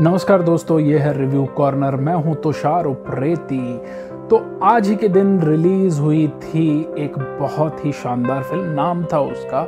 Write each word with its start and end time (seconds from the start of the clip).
नमस्कार 0.00 0.42
दोस्तों, 0.42 0.80
ये 0.80 0.98
है 0.98 1.18
रिव्यू 1.18 1.44
कॉर्नर 1.44 1.96
मैं 1.96 2.14
हूँ 2.14 2.34
तुषार 2.34 2.84
उप्रेती। 2.84 3.78
तो 4.30 4.60
आज 4.62 4.88
ही 4.88 4.96
के 4.96 5.08
दिन 5.08 5.40
रिलीज़ 5.40 6.00
हुई 6.00 6.28
थी 6.28 6.94
एक 6.98 7.18
बहुत 7.18 7.84
ही 7.84 7.92
शानदार 7.92 8.42
फ़िल्म। 8.42 8.64
नाम 8.64 9.04
था 9.04 9.20
उसका 9.20 9.66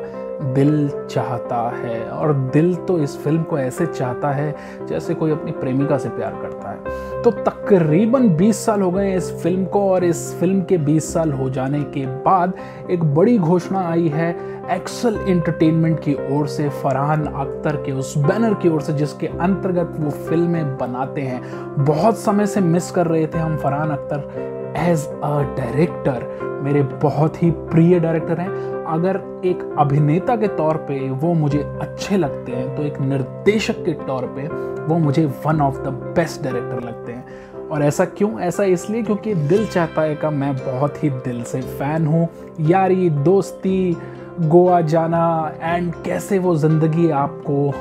दिल 0.53 0.89
चाहता 1.11 1.71
है। 1.77 2.05
और 2.11 2.33
दिल 2.33 2.75
तो 2.75 2.99
इस 2.99 3.19
फ़िल्म 3.25 3.43
को 3.43 3.59
ऐसे 3.59 3.87
चाहता 3.87 4.31
है 4.31 4.55
जैसे 4.87 5.15
कोई 5.15 5.31
अपनी 5.31 5.53
प्रेमिका 5.53 5.99
से 5.99 6.09
प्यार 6.09 6.33
करता 6.43 6.71
है। 6.71 7.10
तो 7.25 7.31
तकरीबन 7.31 8.29
20 8.29 8.57
साल 8.57 8.83
हो 8.83 8.91
गए 8.91 9.17
इस 9.17 9.31
फ़िल्म 9.43 9.65
को 9.65 9.81
और 9.91 10.05
इस 10.05 10.37
फ़िल्म 10.41 10.63
के 10.63 10.79
20 10.79 11.13
साल 11.13 11.33
हो 11.33 11.51
जाने 11.51 11.81
के 11.81 12.07
बाद 12.07 12.53
एक 12.91 13.05
बड़ी 13.05 13.39
घोषणा 13.39 13.81
आई 13.89 14.09
है 14.09 14.31
एक्सल 14.71 15.19
एंटरटेनमेंट 15.29 16.01
की 16.01 16.15
ओर 16.15 16.47
से, 16.47 16.69
फरहान 16.69 17.25
अख्तर 17.25 17.77
के 17.77 17.93
उस 17.93 18.19
बैनर 18.19 18.55
की 18.55 18.69
ओर 18.69 18.81
से, 18.81 18.93
जिसके 18.93 19.27
अंतर्गत 19.27 19.95
वो 19.99 20.11
फ़िल्में 20.11 20.79
बनाते 20.79 21.21
हैं। 21.21 21.41
बहुत 21.85 22.19
समय 22.19 22.47
से 22.47 22.61
मिस 22.61 22.91
कर 22.91 23.07
रहे 23.07 23.27
थे 23.27 23.39
हम 23.39 23.57
Farhan 23.57 23.91
Akhtar. 23.91 24.60
As 24.81 25.07
a 25.07 25.41
director 25.57 26.29
मेरे 26.63 26.83
बहुत 26.83 27.43
ही 27.43 27.51
प्रिय 27.51 27.99
डायरेक्टर 28.01 28.41
हैं। 28.41 28.85
अगर 28.85 29.17
एक 29.45 29.77
अभिनेता 29.79 30.37
के 30.37 30.49
तौर 30.49 30.77
पे 30.77 31.11
वो 31.11 31.35
मुझे 31.35 31.59
अच्छे 31.59 32.17
लगते 32.17 32.53
हैं 32.53 32.77
तो 32.77 32.83
एक 32.83 33.01
निर्देशक 33.01 33.85
के 33.85 33.93
तौर 33.93 34.27
पे 34.27 34.47
वो 34.85 34.99
मुझे 34.99 35.25
one 35.47 35.61
of 35.61 35.79
the 35.79 35.89
best 36.17 36.43
director 36.43 36.81
लगते 36.81 37.13
हैं। 37.13 37.69
और 37.69 37.83
ऐसा 37.83 38.05
क्यों? 38.05 38.41
ऐसा 38.41 38.65
इसलिए 38.65 39.03
क्योंकि 39.03 39.35
दिल 39.35 39.67
चाहता 39.67 40.03
है 40.03 40.15
का 40.17 40.31
मैं 40.31 40.55
बहुत 40.57 41.05
ही 41.05 41.11
दिल 41.11 41.43
से 41.43 41.61
फ़ैन 41.61 42.07
हूँ। 42.07 42.29
यारी, 42.61 43.11
दोस्ती 43.11 43.97
गोवा 44.43 44.81
जाना 44.81 45.53
एंड 45.63 45.93
कैसे 46.05 46.39
वो 46.39 46.55
ज़िंदगी 46.57 47.11
आपको 47.11 47.73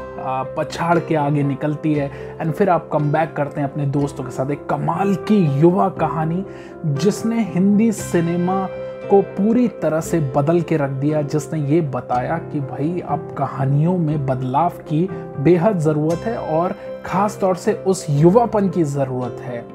पछाड़ 0.57 0.97
के 0.99 1.15
आगे 1.15 1.43
निकलती 1.43 1.93
है। 1.93 2.09
एंड 2.41 2.51
फिर 2.53 2.69
आप 2.69 2.89
कम 2.93 3.11
बैक 3.11 3.33
करते 3.35 3.61
हैं 3.61 3.69
अपने 3.69 3.85
दोस्तों 3.87 4.23
के 4.23 4.31
साथ। 4.31 4.51
एक 4.51 4.65
कमाल 4.69 5.15
की 5.29 5.37
युवा 5.59 5.87
कहानी 5.99 6.43
जिसने 6.85 7.43
हिंदी 7.45 7.91
सिनेमा 7.91 8.65
को 9.09 9.21
पूरी 9.37 9.67
तरह 9.81 10.01
से 10.01 10.19
बदल 10.35 10.61
के 10.61 10.77
रख 10.77 10.89
दिया। 10.91 11.21
जिसने 11.23 11.59
ये 11.65 11.81
बताया 11.81 12.37
कि 12.43 12.59
भाई, 12.59 12.99
अब 12.99 13.33
कहानियों 13.37 13.97
में 13.97 14.25
बदलाव 14.25 14.77
की 14.89 15.07
बेहद 15.39 15.79
ज़रूरत 15.79 16.25
है 16.25 16.37
और 16.37 16.75
ख़ास 17.05 17.39
तौर 17.41 17.55
से 17.55 17.73
उस 17.87 18.05
युवापन 18.09 18.69
की 18.69 18.83
ज़रूरत 18.85 19.41
है। 19.41 19.65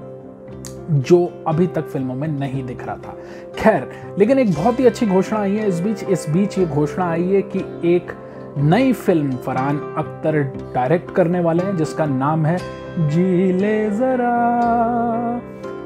जो 0.91 1.45
अभी 1.47 1.67
तक 1.67 1.89
फ़िल्मों 1.89 2.15
में 2.15 2.29
नहीं 2.29 2.65
दिख 2.65 2.87
रहा 2.87 2.97
था। 2.97 3.17
खैर, 3.59 3.89
लेकिन 4.19 4.39
एक 4.39 4.55
बहुत 4.55 4.81
ही 4.81 4.87
अच्छी 4.87 5.07
घोषणा 5.07 5.39
आई 5.39 5.57
है 5.57 5.69
इस 5.69 5.81
बीच। 5.81 6.03
इस 6.03 6.27
बीच 6.31 6.59
ये 6.59 6.67
घोषणा 6.67 7.11
आई 7.11 7.25
है 7.25 7.43
कि 7.43 7.59
एक 7.85 8.13
नई 8.59 8.93
फ़िल्म 8.93 9.37
फरहान 9.37 9.95
अख्तर 9.99 10.43
डायरेक्ट 10.75 11.11
करने 11.11 11.41
वाले 11.41 11.63
हैं, 11.63 11.77
जिसका 11.77 12.05
नाम 12.07 12.47
है 12.47 12.59
जीले 12.99 13.91
जरा। 13.91 14.35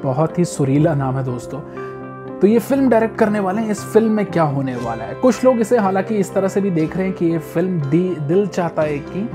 बहुत 0.03 0.39
ही 0.39 0.45
सुरीला 0.45 0.95
नाम 0.95 1.17
है 1.17 1.25
दोस्तों। 1.25 1.61
तो 2.39 2.47
ये 2.47 2.59
फ़िल्म 2.59 2.89
डायरेक्ट 2.89 3.17
करने 3.17 3.41
वाले 3.41 3.63
हैं। 3.63 3.71
इस 3.71 3.81
फ़िल्म 3.81 4.13
में 4.13 4.27
क्या 4.27 4.43
होने 4.43 4.77
वाला 4.77 5.05
है? 5.05 5.15
कुछ 5.15 5.45
लोग 5.45 5.61
इसे 5.61 5.79
हालाँकि 5.79 6.15
इस 6.15 6.35
तरह 6.35 6.49
से 6.49 6.61
भी 6.61 6.71
देख 6.71 6.97
रहे 6.97 7.07
हैं 7.07 7.15
कि 7.15 7.27
ये 7.27 7.39
फ़िल्म 7.39 7.81
दी 7.81 8.17
दिल 8.21 8.47
चाहता 8.47 8.83
है 8.83 8.99
कि 8.99 9.31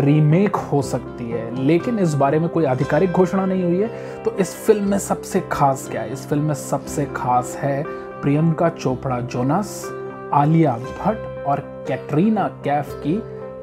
रीमेक 0.00 0.56
हो 0.56 0.80
सकती 0.82 1.30
है, 1.30 1.64
लेकिन 1.64 1.98
इस 1.98 2.14
बारे 2.14 2.38
में 2.38 2.48
कोई 2.48 2.64
आधिकारिक 2.64 3.12
घोषणा 3.12 3.46
नहीं 3.46 3.64
हुई 3.64 3.80
है। 3.80 4.22
तो 4.24 4.30
इस 4.30 4.54
फ़िल्म 4.56 4.90
में 4.90 4.98
सबसे 4.98 5.40
खास 5.52 5.88
क्या 5.90 6.02
है? 6.02 6.12
इस 6.12 6.26
फ़िल्म 6.28 6.44
में 6.44 6.54
सबसे 6.54 7.04
खास 7.16 7.56
है 7.56 7.82
प्रियंका 8.22 8.68
चोपड़ा, 8.68 9.20
जोनस, 9.20 9.84
आलिया 10.34 10.72
भट्ट 10.72 11.46
और 11.46 11.60
कैटरीना 11.88 12.48
कैफ 12.64 12.92
की 13.06 13.18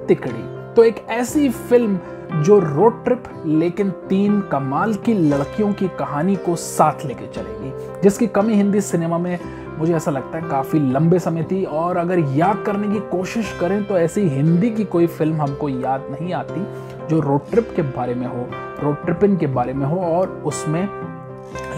तिकड़ी। 0.08 0.74
तो 0.76 0.84
एक 0.84 1.06
ऐसी 1.10 1.50
फ़िल्म 1.50 2.00
जो 2.44 2.58
रोड 2.60 3.04
ट्रिप 3.04 3.24
लेकिन 3.46 3.90
तीन 4.10 4.40
कमाल 4.42 4.94
की 4.96 5.14
लड़कियों 5.14 5.72
की 5.74 5.88
कहानी 6.00 6.36
को 6.36 6.56
साथ 6.56 7.06
लेके 7.06 7.28
चलेगी, 7.28 8.02
जिसकी 8.04 8.28
कमी 8.28 8.56
हिंदी 8.56 8.82
सिनेमा 8.82 9.18
में 9.18 9.38
मुझे 9.78 9.94
ऐसा 9.96 10.12
लगता 10.12 10.38
है 10.38 10.50
काफ़ी 10.50 10.80
लंबे 10.80 11.20
समय 11.20 11.44
थी 11.44 11.64
और 11.64 11.98
अगर 11.98 12.20
याद 12.20 12.64
करने 12.66 12.88
की 12.88 13.00
कोशिश 13.10 13.58
करें 13.60 13.84
तो 13.84 13.98
ऐसी 13.98 14.22
हिंदी 14.30 14.70
की 14.70 14.86
कोई 14.86 15.08
फ़िल्म 15.08 15.42
हमको 15.42 15.70
याद 15.70 16.08
नहीं 16.12 16.34
आती 16.34 16.66
जो 17.08 17.20
रोड 17.20 17.50
ट्रिप 17.52 17.74
के 17.76 17.82
बारे 17.82 18.16
में 18.16 18.28
हो 18.28 18.48
रोड 18.84 19.04
ट्रिपिंग 19.06 19.38
के 19.38 19.48
बारे 19.48 19.74
में 19.74 19.86
हो 19.86 20.00
और 20.02 20.30
उसमें 20.46 20.88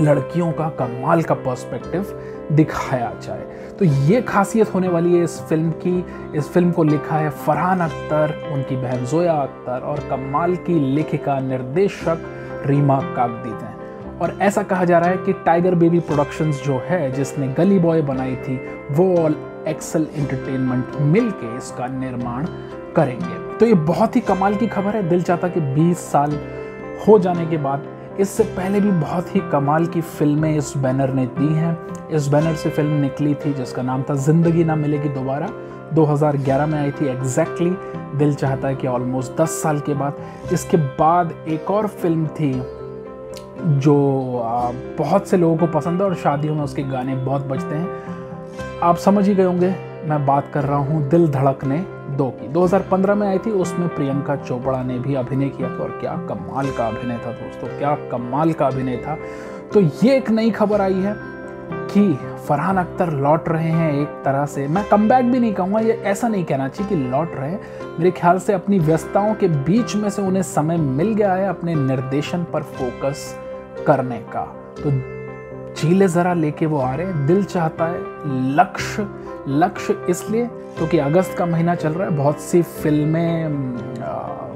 लड़कियों 0.01 0.51
का 0.51 0.69
कमाल 0.69 1.21
का 1.21 1.33
पर्सपेक्टिव 1.35 2.19
दिखाया 2.51 3.11
जाए। 3.21 3.73
तो 3.79 3.85
ये 3.85 4.21
खासियत 4.21 4.73
होने 4.73 4.87
वाली 4.87 5.17
है 5.17 5.23
इस 5.23 5.39
फ़िल्म 5.41 5.71
की। 5.71 6.05
इस 6.35 6.49
फ़िल्म 6.49 6.71
को 6.71 6.83
लिखा 6.83 7.15
है 7.15 7.29
फरहान 7.29 7.79
अख्तर, 7.79 8.33
उनकी 8.53 8.75
बहन 8.75 9.05
जोया 9.05 9.33
अख्तर 9.33 9.81
और 9.81 9.99
कमाल 9.99 10.55
की 10.55 10.79
लेखिका 10.95 11.39
निर्देशक 11.39 12.63
रीमा 12.65 12.99
कागदीत 13.15 13.63
हैं। 13.63 13.75
और 14.21 14.37
ऐसा 14.41 14.63
कहा 14.63 14.85
जा 14.85 14.99
रहा 14.99 15.09
है 15.09 15.17
कि 15.17 15.33
टाइगर 15.45 15.75
बेबी 15.75 15.99
प्रोडक्शंस 15.99 16.61
जो 16.63 16.77
है 16.85 17.11
जिसने 17.11 17.47
गली 17.47 17.79
बॉय 17.79 18.01
बनाई 18.01 18.35
थी 18.35 18.55
वो 18.91 19.15
ऑल 19.17 19.35
एक्सल 19.67 20.07
एंटरटेनमेंट 20.15 20.95
मिल 21.01 21.29
के 21.31 21.55
इसका 21.57 21.87
निर्माण 21.87 22.45
करेंगे। 22.95 23.57
तो 23.57 23.65
ये 23.65 23.73
बहुत 23.73 24.15
ही 24.15 24.21
कमाल 24.21 24.55
की 24.55 24.67
खबर 24.67 24.95
है। 24.95 25.07
दिल 25.09 25.21
चाहता 25.23 25.47
कि 25.47 25.61
20 25.75 25.97
साल 26.11 26.39
हो 27.07 27.17
जाने 27.19 27.45
के 27.45 27.57
बाद 27.57 27.87
इससे 28.19 28.43
पहले 28.43 28.79
भी 28.79 28.91
बहुत 28.91 29.35
ही 29.35 29.39
कमाल 29.51 29.85
की 29.85 30.01
फ़िल्में 30.01 30.57
इस 30.57 30.73
बैनर 30.77 31.13
ने 31.13 31.25
दी 31.25 31.53
हैं। 31.53 31.77
इस 32.09 32.27
बैनर 32.27 32.55
से 32.55 32.69
फ़िल्म 32.69 33.01
निकली 33.01 33.33
थी 33.35 33.53
जिसका 33.53 33.81
नाम 33.81 34.03
था 34.03 34.15
ज़िंदगी 34.15 34.63
ना 34.63 34.75
मिलेगी 34.75 35.09
दोबारा। 35.09 35.49
2011 35.93 36.65
में 36.65 36.79
आई 36.79 36.91
थी 36.91 37.07
एग्जैक्टली 37.07 37.69
exactly, 37.69 38.17
दिल 38.19 38.33
चाहता 38.35 38.67
है 38.67 38.75
कि 38.75 38.87
ऑलमोस्ट 38.87 39.41
10 39.41 39.61
साल 39.61 39.79
के 39.79 39.93
बाद 39.93 40.49
इसके 40.53 40.77
बाद 40.77 41.33
एक 41.47 41.71
और 41.71 41.87
फ़िल्म 41.87 42.27
थी 42.27 42.51
जो 43.61 43.95
बहुत 44.97 45.27
से 45.27 45.37
लोगों 45.37 45.57
को 45.57 45.67
पसंद 45.67 46.01
है 46.01 46.07
और 46.07 46.15
शादियों 46.15 46.55
में 46.55 46.63
उसके 46.63 46.83
गाने 46.83 47.15
बहुत 47.15 47.45
बजते 47.45 47.75
हैं। 47.75 48.79
आप 48.83 48.97
समझ 48.97 49.27
ही 49.27 49.35
गए 49.35 49.43
होंगे, 49.43 49.73
मैं 50.05 50.25
बात 50.25 50.51
कर 50.53 50.63
रहा 50.63 50.77
हूँ 50.77 51.07
दिल 51.09 51.27
धड़कने 51.27 51.77
दो 52.17 52.29
की। 52.31 52.47
2015 52.47 53.15
में 53.15 53.27
आई 53.27 53.37
थी, 53.37 53.51
उसमें 53.51 53.87
प्रियंका 53.95 54.35
चोपड़ा 54.35 54.81
ने 54.83 54.99
भी 54.99 55.15
अभिनय 55.15 55.49
किया 55.49 55.69
था 55.69 55.83
और 55.83 55.97
क्या 55.99 56.15
कमाल 56.29 56.71
का 56.71 56.87
अभिनय 56.87 57.17
था 57.17 57.31
दोस्तों, 57.31 57.67
क्या 57.77 57.95
कमाल 58.11 58.53
का 58.53 58.67
अभिनय 58.67 58.97
था। 58.97 59.17
तो 59.73 59.79
ये 59.79 60.15
एक 60.17 60.29
नई 60.29 60.51
खबर 60.51 60.81
आई 60.81 60.93
है 60.93 61.15
कि 61.97 62.13
फरहान 62.47 62.77
अख्तर 62.77 63.11
लौट 63.13 63.47
रहे 63.49 63.69
हैं 63.69 63.91
एक 63.93 64.07
तरह 64.25 64.45
से। 64.45 64.67
मैं 64.67 64.83
कम 64.89 65.07
भी 65.09 65.39
नहीं 65.39 65.53
कहूँगा, 65.53 65.79
ये 65.79 65.93
ऐसा 66.05 66.27
नहीं 66.27 66.43
कहना 66.45 66.67
चाहिए 66.67 66.89
कि 66.89 66.95
लौट 67.03 67.35
रहे 67.35 67.57
मेरे 67.99 68.11
ख्याल 68.11 68.39
से 68.39 68.53
अपनी 68.53 68.79
व्यस्तताओं 68.79 69.33
के 69.35 69.47
बीच 69.47 69.95
में 69.95 70.09
से 70.09 70.21
उन्हें 70.21 70.43
समय 70.45 70.77
मिल 70.77 71.13
गया 71.13 71.33
है 71.33 71.47
अपने 71.49 71.75
निर्देशन 71.75 72.43
पर 72.53 72.63
फोकस 72.63 73.33
करने 73.87 74.17
का। 74.33 74.43
तो 74.77 74.91
झीले 75.75 76.07
ज़रा 76.07 76.33
लेके 76.33 76.65
वो 76.65 76.79
आ 76.79 76.93
रहे 76.95 77.07
हैं, 77.07 77.25
दिल 77.27 77.43
चाहता 77.45 77.85
है, 77.85 78.01
लक्ष्य 78.55 79.07
लक्ष्य 79.49 79.95
इसलिए 80.09 80.45
क्योंकि 80.77 80.97
तो 80.97 81.03
अगस्त 81.03 81.37
का 81.37 81.45
महीना 81.45 81.75
चल 81.75 81.89
रहा 81.89 82.07
है, 82.07 82.15
बहुत 82.17 82.41
सी 82.41 82.61
फ़िल्में 82.61 83.49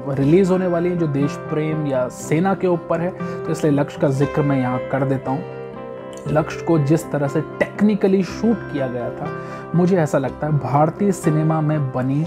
रिलीज़ 0.08 0.50
होने 0.52 0.66
वाली 0.66 0.88
हैं 0.88 0.98
जो 0.98 1.06
देश 1.08 1.36
प्रेम 1.50 1.86
या 1.86 2.06
सेना 2.10 2.54
के 2.54 2.66
ऊपर 2.66 3.00
है 3.00 3.10
तो 3.44 3.50
इसलिए 3.52 3.72
लक्ष्य 3.72 4.00
का 4.00 4.08
ज़िक्र 4.10 4.42
मैं 4.42 4.58
यहाँ 4.60 4.78
कर 4.92 5.04
देता 5.08 5.30
हूँ। 5.30 5.61
लक्ष्य 6.28 6.64
को 6.66 6.78
जिस 6.80 7.10
तरह 7.12 7.28
से 7.28 7.40
टेक्निकली 7.58 8.22
शूट 8.22 8.72
किया 8.72 8.86
गया 8.88 9.10
था, 9.10 9.28
मुझे 9.74 9.96
ऐसा 9.98 10.18
लगता 10.18 10.46
है 10.46 10.58
भारतीय 10.60 11.12
सिनेमा 11.12 11.60
में 11.60 11.90
बनी 11.92 12.24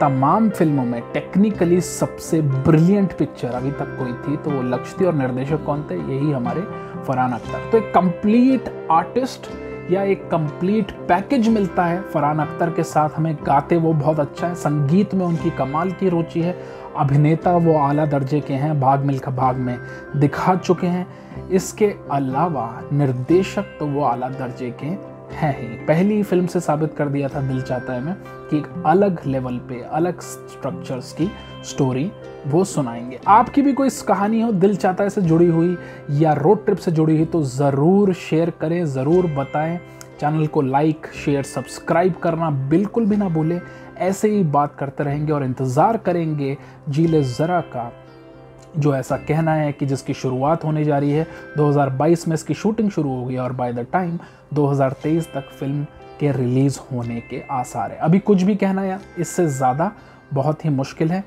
तमाम 0.00 0.48
फ़िल्मों 0.50 0.84
में 0.84 1.00
टेक्निकली 1.12 1.80
सबसे 1.80 2.40
ब्रिलियंट 2.40 3.12
पिक्चर 3.18 3.48
अभी 3.50 3.70
तक 3.70 3.96
कोई 3.98 4.12
थी 4.14 4.36
तो 4.36 4.50
वो 4.50 4.62
लक्ष्य 4.64 4.96
थी 5.00 5.04
और 5.04 5.14
निर्देशक 5.14 5.64
कौन 5.64 5.82
थे, 5.90 5.94
यही 5.94 6.32
हमारे 6.32 6.60
फरहान 7.02 7.32
अख्तर। 7.32 7.70
तो 7.70 7.78
एक 7.78 7.92
कंप्लीट 7.94 8.68
आर्टिस्ट 8.90 9.48
या 9.90 10.02
एक 10.04 10.28
कंप्लीट 10.30 10.90
पैकेज 11.08 11.48
मिलता 11.48 11.84
है 11.84 12.00
फरहान 12.04 12.38
अख्तर 12.38 12.70
के 12.70 12.82
साथ, 12.84 13.10
हमें 13.10 13.36
गाते 13.42 13.76
वो 13.76 13.92
बहुत 13.94 14.20
अच्छा 14.20 14.46
है, 14.46 14.54
संगीत 14.54 15.14
में 15.14 15.24
उनकी 15.26 15.50
कमाल 15.50 15.92
की 15.92 16.08
रुचि 16.08 16.40
है, 16.40 16.56
अभिनेता 16.96 17.56
वो 17.56 17.78
आला 17.78 18.06
दर्जे 18.06 18.40
के 18.40 18.54
हैं, 18.54 18.80
भाग 18.80 19.04
मिल्खा 19.04 19.30
भाग 19.32 19.56
में 19.56 19.78
दिखा 20.16 20.54
चुके 20.56 20.86
हैं 20.86 21.06
इसके 21.50 21.92
अलावा 22.12 22.68
निर्देशक 22.92 23.76
तो 23.78 23.86
वो 23.86 24.02
आला 24.04 24.28
दर्जे 24.30 24.70
के 24.82 24.86
है 25.34 25.50
ही। 25.52 25.66
पहली 25.86 26.22
फ़िल्म 26.22 26.46
से 26.46 26.60
साबित 26.60 26.94
कर 26.94 27.08
दिया 27.08 27.28
था 27.28 27.40
दिल 27.42 27.60
चाहता 27.62 27.92
है 27.92 28.00
मैं 28.00 28.14
कि 28.50 28.56
एक 28.58 28.66
अलग 28.86 29.20
लेवल 29.26 29.56
पे, 29.58 29.80
अलग 29.82 30.20
स्ट्रक्चर्स 30.20 31.12
की 31.12 31.30
स्टोरी 31.64 32.10
वो 32.46 32.64
सुनाएँगे। 32.64 33.18
आपकी 33.28 33.62
भी 33.62 33.72
कोई 33.72 33.90
कहानी 34.08 34.40
हो 34.40 34.50
दिल 34.54 34.76
चाहता 34.76 35.04
है 35.04 35.10
से 35.10 35.22
जुड़ी 35.22 35.46
हुई 35.46 35.76
या 36.12 36.32
रोड 36.32 36.64
ट्रिप 36.64 36.78
से 36.78 36.90
जुड़ी 36.90 37.16
हुई 37.16 37.24
तो 37.26 37.42
ज़रूर 37.44 38.12
शेयर 38.14 38.50
करें, 38.50 38.84
ज़रूर 38.86 39.26
बताएँ। 39.28 39.78
चैनल 40.20 40.46
को 40.46 40.62
लाइक 40.62 41.06
शेयर 41.24 41.42
सब्सक्राइब 41.44 42.14
करना 42.14 42.50
बिल्कुल 42.68 43.04
भी 43.06 43.16
ना 43.16 43.28
भूलें। 43.28 43.60
ऐसे 43.98 44.28
ही 44.30 44.42
बात 44.44 44.74
करते 44.74 45.04
रहेंगे 45.04 45.32
और 45.32 45.44
इंतज़ार 45.44 45.96
करेंगे 45.96 46.56
जीले 46.88 47.22
ज़रा 47.24 47.60
का 47.66 47.90
जो 48.78 48.94
ऐसा 48.96 49.16
कहना 49.18 49.54
है 49.54 49.72
कि 49.72 49.86
जिसकी 49.86 50.14
शुरुआत 50.14 50.64
होने 50.64 50.84
जा 50.84 50.98
रही 50.98 51.10
है 51.10 51.26
2022 51.58 52.26
में 52.28 52.34
इसकी 52.34 52.54
शूटिंग 52.54 52.90
शुरू 52.90 53.10
होगी 53.10 53.36
और 53.36 53.52
बाय 53.52 53.72
द 53.72 53.86
टाइम 53.92 54.18
2023 54.54 55.26
तक 55.34 55.48
फ़िल्म 55.60 55.84
के 56.20 56.32
रिलीज़ 56.32 56.78
होने 56.92 57.20
के 57.20 57.42
आसार 57.50 57.90
है। 57.90 57.98
अभी 57.98 58.18
कुछ 58.20 58.42
भी 58.42 58.54
कहना 58.56 58.84
या 58.84 59.00
इससे 59.18 59.46
ज़्यादा 59.48 59.90
बहुत 60.32 60.64
ही 60.64 60.70
मुश्किल 60.70 61.10
है। 61.10 61.24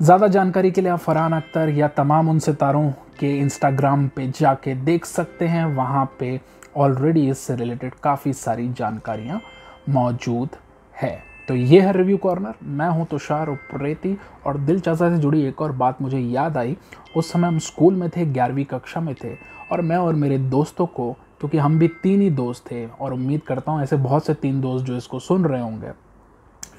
ज़्यादा 0.00 0.28
जानकारी 0.28 0.70
के 0.70 0.80
लिए 0.80 0.90
आप 0.90 0.98
फरहान 0.98 1.32
अख्तर 1.32 1.68
या 1.68 1.88
तमाम 1.88 2.28
उन 2.28 2.38
सितारों 2.38 2.90
के 3.18 3.36
इंस्टाग्राम 3.38 4.08
पे 4.08 4.26
जाके 4.40 4.74
देख 4.84 5.04
सकते 5.04 5.46
हैं। 5.46 5.64
वहाँ 5.66 6.04
पे 6.20 6.40
ऑलरेडी 6.76 7.28
इससे 7.30 7.56
रिलेटेड 7.56 7.94
काफ़ी 7.94 8.32
सारी 8.32 8.68
जानकारियाँ 8.72 9.40
मौजूद 9.88 10.56
है। 11.02 11.33
तो 11.48 11.54
ये 11.54 11.80
है 11.80 11.92
रिव्यू 11.92 12.16
कॉर्नर 12.16 12.54
मैं 12.64 12.88
हूँ 12.88 13.06
तुषार 13.06 13.48
उप्रेती 13.48 14.16
और 14.46 14.58
दिल 14.58 14.78
चाचा 14.80 15.08
से 15.10 15.18
जुड़ी 15.18 15.42
एक 15.44 15.60
और 15.62 15.72
बात 15.72 16.00
मुझे 16.02 16.18
याद 16.18 16.56
आई। 16.56 16.76
उस 17.16 17.32
समय 17.32 17.48
हम 17.48 17.58
स्कूल 17.58 17.94
में 17.94 18.08
थे, 18.10 18.24
ग्यारहवीं 18.26 18.64
कक्षा 18.64 19.00
में 19.00 19.14
थे 19.14 19.34
और 19.72 19.80
मैं 19.80 19.96
और 19.96 20.14
मेरे 20.14 20.38
दोस्तों 20.38 20.86
को, 20.86 21.12
क्योंकि 21.40 21.58
हम 21.58 21.78
भी 21.78 21.88
तीन 22.02 22.20
ही 22.20 22.30
दोस्त 22.32 22.64
थे 22.70 22.86
और 22.86 23.12
उम्मीद 23.12 23.42
करता 23.42 23.72
हूँ 23.72 23.82
ऐसे 23.82 23.96
बहुत 23.96 24.26
से 24.26 24.34
तीन 24.34 24.60
दोस्त 24.60 24.86
जो 24.86 24.96
इसको 24.96 25.18
सुन 25.20 25.44
रहे 25.44 25.60
होंगे, 25.60 25.90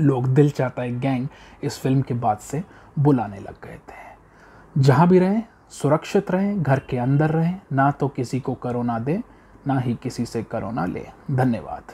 लोग 0.01 0.27
दिल 0.27 0.49
चाहता 0.49 0.81
है 0.81 0.99
गैंग 0.99 1.27
इस 1.63 1.79
फ़िल्म 1.79 2.01
के 2.01 2.13
बाद 2.15 2.37
से 2.39 2.63
बुलाने 2.99 3.39
लग 3.39 3.61
गए 3.63 3.77
थे। 3.79 4.81
जहाँ 4.81 5.07
भी 5.07 5.19
रहें, 5.19 5.43
सुरक्षित 5.71 6.31
रहें, 6.31 6.61
घर 6.63 6.79
के 6.79 6.97
अंदर 6.97 7.29
रहें, 7.29 7.59
ना 7.71 7.89
तो 7.91 8.07
किसी 8.07 8.39
को 8.39 8.53
करोना 8.55 8.97
दें, 8.99 9.19
ना 9.67 9.79
ही 9.79 9.95
किसी 10.03 10.25
से 10.25 10.43
करोना 10.43 10.85
लें। 10.85 11.05
धन्यवाद। 11.31 11.93